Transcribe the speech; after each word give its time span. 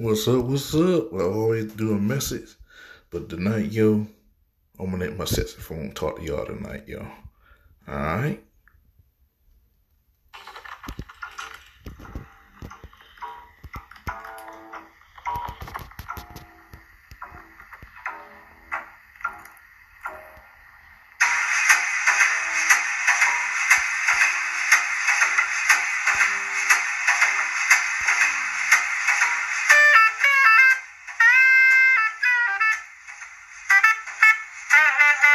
What's 0.00 0.28
up? 0.28 0.44
What's 0.44 0.72
up? 0.76 1.12
I 1.12 1.22
always 1.22 1.72
do 1.72 1.90
a 1.90 1.98
message, 1.98 2.54
but 3.10 3.28
tonight, 3.28 3.72
yo, 3.72 4.06
I'm 4.78 4.92
gonna 4.92 4.98
let 4.98 5.16
my 5.16 5.24
sexy 5.24 5.60
phone 5.60 5.90
talk 5.90 6.18
to 6.20 6.24
y'all 6.24 6.46
tonight, 6.46 6.84
yo. 6.86 7.04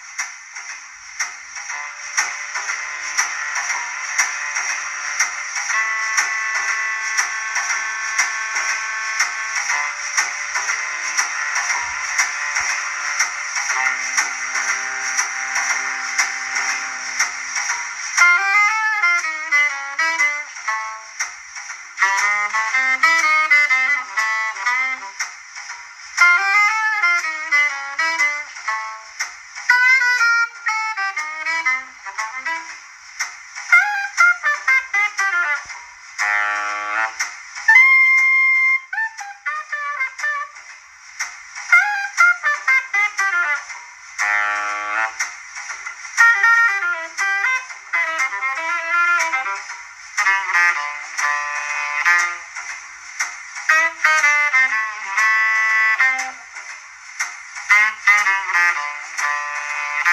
you. 0.00 0.05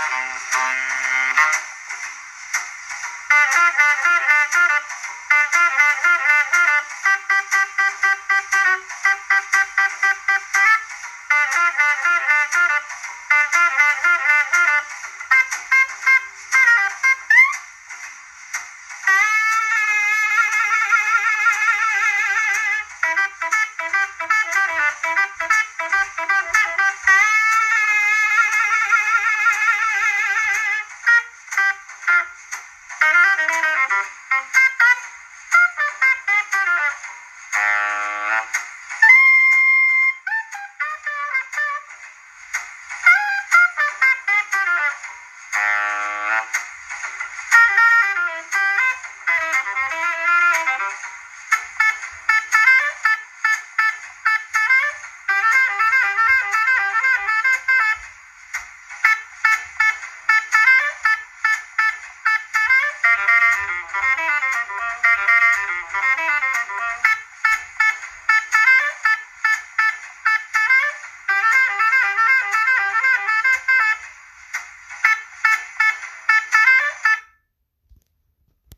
Ha 64.00 64.06
ha 64.16 64.24
ha! 64.24 64.29